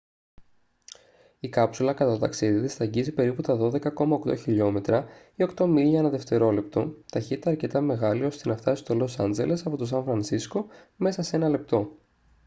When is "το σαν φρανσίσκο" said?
9.77-10.67